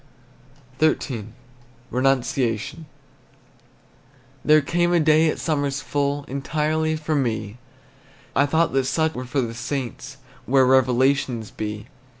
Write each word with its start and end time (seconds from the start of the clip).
XIII. 0.79 1.27
RENUNCIATION. 1.91 2.87
There 4.43 4.61
came 4.61 4.93
a 4.93 4.99
day 4.99 5.29
at 5.29 5.37
summer's 5.39 5.79
full 5.79 6.23
Entirely 6.23 6.95
for 6.95 7.13
me; 7.13 7.59
I 8.35 8.47
thought 8.47 8.73
that 8.73 8.85
such 8.85 9.13
were 9.13 9.25
for 9.25 9.41
the 9.41 9.53
saints, 9.53 10.17
Where 10.47 10.65
revelations 10.65 11.51
be. 11.51 11.85